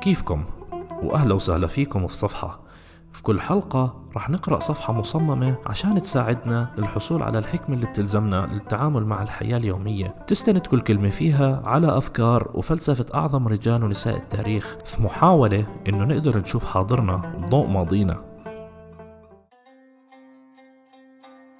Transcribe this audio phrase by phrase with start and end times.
[0.00, 0.44] كيفكم؟
[1.02, 2.60] وأهلا وسهلا فيكم في صفحة.
[3.12, 9.04] في كل حلقة رح نقرأ صفحة مصممة عشان تساعدنا للحصول على الحكمة اللي بتلزمنا للتعامل
[9.06, 10.06] مع الحياة اليومية.
[10.26, 16.38] تستند كل كلمة فيها على أفكار وفلسفة أعظم رجال ونساء التاريخ في محاولة إنه نقدر
[16.38, 18.24] نشوف حاضرنا ضوء ماضينا.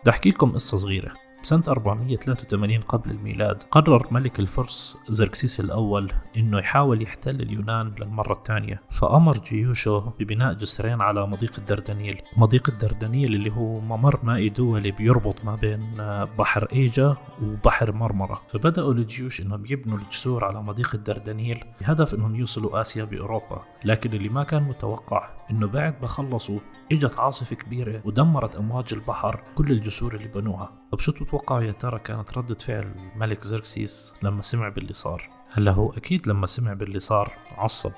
[0.02, 1.27] بدي أحكي لكم قصة صغيرة.
[1.42, 8.82] بسنة 483 قبل الميلاد قرر ملك الفرس زركسيس الأول إنه يحاول يحتل اليونان للمرة الثانية
[8.90, 12.22] فأمر جيوشه ببناء جسرين على مضيق الدردنيل.
[12.36, 15.94] مضيق الدردنيل اللي هو ممر مائي دولي بيربط ما بين
[16.38, 18.42] بحر إيجا وبحر مرمرة.
[18.48, 23.62] فبدأوا الجيوش إنهم يبنوا الجسور على مضيق الدردنيل بهدف إنهم يوصلوا آسيا بأوروبا.
[23.84, 26.58] لكن اللي ما كان متوقع إنه بعد ما خلصوا
[26.92, 30.72] إجت عاصفة كبيرة ودمرت أمواج البحر كل الجسور اللي بنوها.
[30.92, 35.72] طب شو تتوقعوا يا ترى كانت ردة فعل الملك زركسيس لما سمع باللي صار؟ هلأ
[35.72, 37.92] هو أكيد لما سمع باللي صار عصب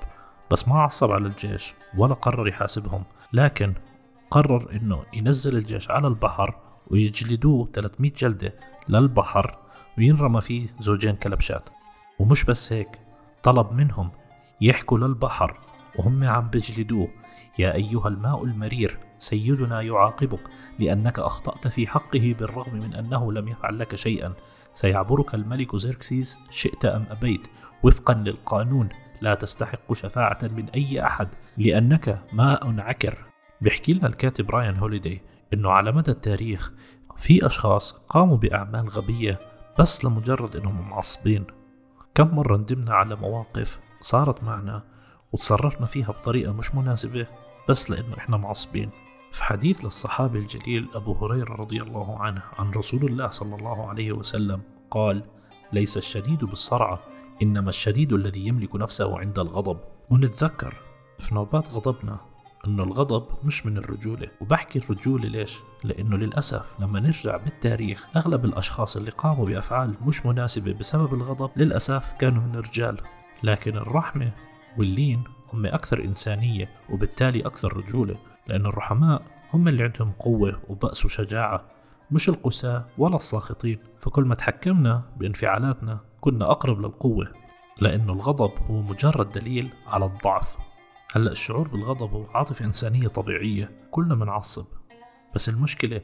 [0.51, 3.03] بس ما عصب على الجيش ولا قرر يحاسبهم.
[3.33, 3.73] لكن
[4.31, 6.55] قرر إنه ينزل الجيش على البحر
[6.87, 8.53] ويجلدوه 300 جلدة
[8.89, 9.57] للبحر
[9.97, 11.69] وينرمى فيه زوجين كلبشات.
[12.19, 12.99] ومش بس هيك
[13.43, 14.09] طلب منهم
[14.61, 15.59] يحكوا للبحر
[15.95, 17.07] وهم عم بجلدوه.
[17.59, 23.79] يا أيها الماء المرير سيدنا يعاقبك لأنك أخطأت في حقه بالرغم من أنه لم يفعل
[23.79, 24.33] لك شيئا.
[24.73, 27.47] سيعبرك الملك زيركسيس شئت أم أبيت؟
[27.83, 28.89] وفقا للقانون
[29.21, 33.25] لا تستحق شفاعة من أي أحد لأنك ماء عكر.
[33.61, 35.21] بيحكي لنا الكاتب رايان هوليدي
[35.53, 36.73] أنه على مدى التاريخ
[37.17, 39.39] في أشخاص قاموا بأعمال غبية
[39.79, 41.45] بس لمجرد أنهم معصبين.
[42.15, 44.83] كم مرة ندمنا على مواقف صارت معنا
[45.31, 47.27] وتصرفنا فيها بطريقة مش مناسبة
[47.69, 48.89] بس لأنه إحنا معصبين.
[49.31, 54.11] في حديث للصحابي الجليل أبو هريرة رضي الله عنه عن رسول الله صلى الله عليه
[54.11, 55.23] وسلم قال
[55.73, 56.99] ليس الشديد بالصرعة
[57.41, 59.79] إنما الشديد الذي يملك نفسه عند الغضب.
[60.09, 60.73] ونتذكر
[61.19, 62.17] في نوبات غضبنا
[62.67, 68.97] إنه الغضب مش من الرجولة وبحكي الرجولة ليش؟ لأنه للأسف لما نرجع بالتاريخ أغلب الأشخاص
[68.97, 72.97] اللي قاموا بأفعال مش مناسبة بسبب الغضب للأسف كانوا من الرجال.
[73.43, 74.31] لكن الرحمة
[74.77, 75.23] واللين
[75.53, 78.15] هم أكثر إنسانية وبالتالي أكثر رجولة
[78.47, 79.21] لأن الرحماء
[79.53, 81.65] هم اللي عندهم قوة وبأس وشجاعة
[82.11, 83.79] مش القساة ولا الساخطين.
[83.99, 87.33] فكل ما تحكمنا بانفعالاتنا كنا أقرب للقوة
[87.81, 90.57] لأنه الغضب هو مجرد دليل على الضعف.
[91.13, 94.65] هلأ الشعور بالغضب هو عاطفة إنسانية طبيعية كلنا منعصب.
[95.35, 96.01] بس المشكلة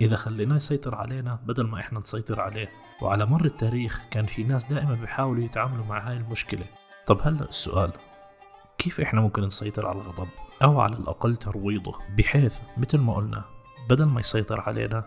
[0.00, 2.68] إذا خليناه يسيطر علينا بدل ما إحنا نسيطر عليه.
[3.02, 6.64] وعلى مر التاريخ كان في ناس دائما بيحاولوا يتعاملوا مع هاي المشكلة.
[7.06, 7.92] طب هلأ السؤال
[8.80, 10.28] كيف إحنا ممكن نسيطر على الغضب
[10.62, 13.44] أو على الأقل ترويضه بحيث مثل ما قلنا
[13.90, 15.04] بدل ما يسيطر علينا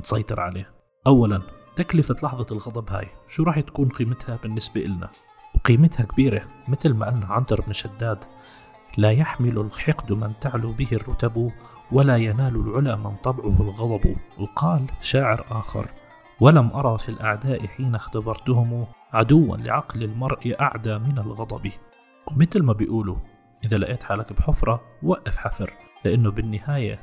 [0.00, 0.70] نسيطر عليه.
[1.06, 1.42] اولا
[1.76, 5.08] تكلفة لحظة الغضب هاي شو راح تكون قيمتها بالنسبة إلنا؟
[5.54, 8.24] وقيمتها كبيرة مثل ما قلنا عنتر بن شداد
[8.98, 11.52] لا يحمل الحقد من تعلو به الرتب
[11.92, 14.16] ولا ينال العلا من طبعه الغضب.
[14.40, 15.90] وقال شاعر آخر
[16.40, 21.70] ولم أرى في الأعداء حين اختبرتهم عدوا لعقل المرء أعدى من الغضب.
[22.26, 23.16] ومثل ما بيقولوا
[23.64, 25.72] إذا لقيت حالك بحفرة وقف حفر
[26.04, 27.00] لأنه بالنهاية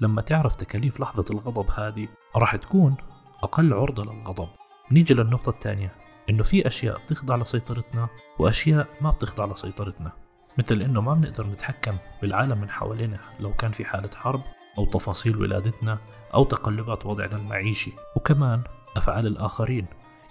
[0.00, 2.96] لما تعرف تكاليف لحظة الغضب هذه راح تكون
[3.42, 4.48] أقل عرضة للغضب.
[4.90, 5.92] نيجي للنقطة الثانية
[6.30, 10.12] إنه في أشياء بتخضع لسيطرتنا وأشياء ما بتخضع لسيطرتنا.
[10.58, 14.40] مثل إنه ما بنقدر نتحكم بالعالم من حوالينا لو كان في حالة حرب
[14.78, 15.98] أو تفاصيل ولادتنا
[16.34, 17.92] أو تقلبات وضعنا المعيشي.
[18.16, 18.62] وكمان
[18.96, 19.86] أفعال الآخرين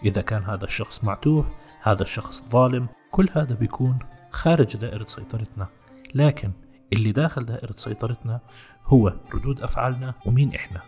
[0.05, 1.45] إذا كان هذا الشخص معتوه
[1.81, 3.99] هذا الشخص ظالم كل هذا بيكون
[4.31, 5.67] خارج دائرة سيطرتنا.
[6.15, 6.51] لكن
[6.93, 8.39] اللي داخل دائرة سيطرتنا
[8.85, 10.81] هو ردود أفعالنا ومين إحنا.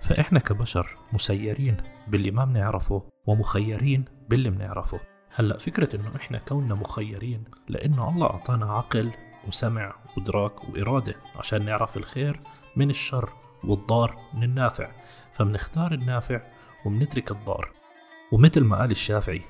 [0.00, 1.76] فإحنا كبشر مسيرين
[2.08, 5.00] باللي ما بنعرفه ومخيرين باللي بنعرفه.
[5.34, 9.10] هلأ فكرة إنه إحنا كوننا مخيرين لأنه الله أعطانا عقل
[9.48, 12.40] وسمع وإدراك وإرادة عشان نعرف الخير
[12.76, 13.32] من الشر
[13.64, 14.88] والضار من النافع.
[15.32, 16.40] فبنختار النافع
[16.84, 17.72] وبنترك الضار.
[18.32, 19.42] ومثل ما قال الشافعي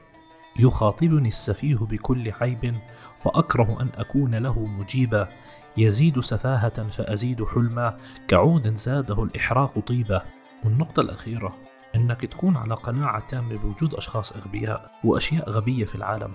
[0.58, 2.74] يخاطبني السفيه بكل عيب
[3.20, 5.28] فأكره أن أكون له مجيبا
[5.76, 7.96] يزيد سفاهة فأزيد حلما
[8.28, 10.22] كعود زاده الإحراق طيبا.
[10.64, 11.54] والنقطة الأخيرة
[11.94, 16.32] أنك تكون على قناعة تامة بوجود أشخاص أغبياء وأشياء غبية في العالم.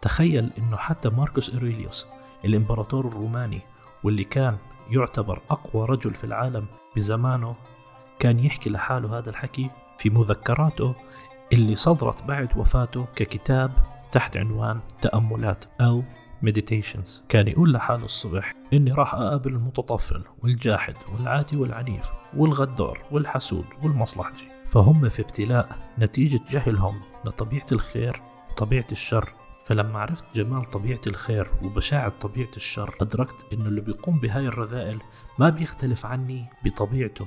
[0.00, 2.06] تخيل أنه حتى ماركوس إيريليوس
[2.44, 3.60] الإمبراطور الروماني
[4.04, 4.58] واللي كان
[4.90, 6.66] يعتبر أقوى رجل في العالم
[6.96, 7.54] بزمانه
[8.18, 10.94] كان يحكي لحاله هذا الحكي في مذكراته
[11.52, 13.70] اللي صدرت بعد وفاته ككتاب
[14.12, 16.02] تحت عنوان تأملات أو
[16.46, 17.08] meditations.
[17.28, 24.44] كان يقول لحاله الصبح إني راح أقابل المتطفل والجاحد والعاتي والعنيف والغدار والحسود والمصلحجي.
[24.68, 29.32] فهم في ابتلاء نتيجة جهلهم لطبيعة الخير وطبيعة الشر.
[29.64, 34.98] فلما عرفت جمال طبيعة الخير وبشاعة طبيعة الشر أدركت إنه اللي بيقوم بهاي الرذائل
[35.38, 37.26] ما بيختلف عني بطبيعته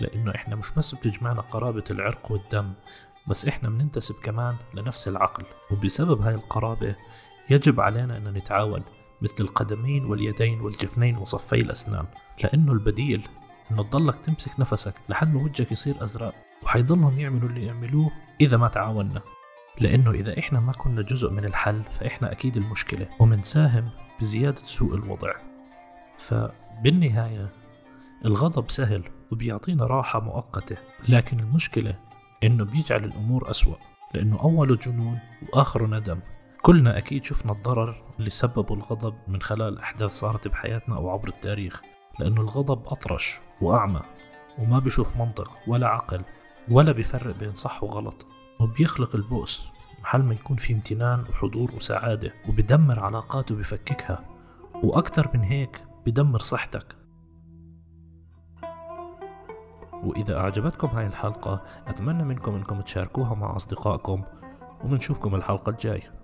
[0.00, 2.72] لأنه إحنا مش بس بتجمعنا قرابة العرق والدم
[3.28, 5.44] بس إحنا بننتسب كمان لنفس العقل.
[5.70, 6.94] وبسبب هاي القرابة
[7.50, 8.82] يجب علينا أن نتعاون
[9.22, 12.06] مثل القدمين واليدين والجفنين وصفي الأسنان.
[12.44, 13.28] لأنه البديل
[13.70, 16.34] إنه تضلك تمسك نفسك لحد ما وجهك يصير أزرق.
[16.62, 18.10] وحيضلهم يعملوا اللي يعملوه
[18.40, 19.22] إذا ما تعاوننا.
[19.80, 23.08] لأنه إذا إحنا ما كنا جزء من الحل فإحنا أكيد المشكلة.
[23.18, 23.88] ومنساهم
[24.20, 25.32] بزيادة سوء الوضع.
[26.18, 27.52] فبالنهاية
[28.24, 30.76] الغضب سهل وبيعطينا راحة مؤقتة.
[31.08, 31.94] لكن المشكلة
[32.42, 33.74] إنه بيجعل الأمور أسوأ
[34.14, 35.18] لأنه أوله جنون
[35.52, 36.20] وآخره ندم.
[36.62, 41.82] كلنا أكيد شفنا الضرر اللي سببه الغضب من خلال أحداث صارت بحياتنا أو عبر التاريخ
[42.18, 44.00] لأنه الغضب أطرش وأعمى
[44.58, 46.22] وما بيشوف منطق ولا عقل
[46.70, 48.26] ولا بيفرق بين صح وغلط.
[48.60, 49.68] وبيخلق البؤس
[50.02, 54.24] محل ما يكون في امتنان وحضور وسعادة وبدمر علاقات وبفككها
[54.82, 56.97] وأكتر من هيك بدمر صحتك.
[60.04, 64.22] وإذا أعجبتكم هاي الحلقة أتمنى منكم أنكم تشاركوها مع أصدقائكم
[64.84, 66.17] وبنشوفكم الحلقة الجاية.